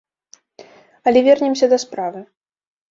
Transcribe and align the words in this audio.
Але 1.11 1.19
вернемся 1.29 1.65
да 1.77 1.81
справы. 1.87 2.29